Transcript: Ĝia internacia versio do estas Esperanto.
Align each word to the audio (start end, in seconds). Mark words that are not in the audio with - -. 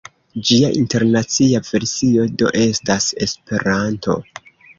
Ĝia 0.47 0.69
internacia 0.77 1.61
versio 1.67 2.25
do 2.43 2.49
estas 2.63 3.11
Esperanto. 3.27 4.19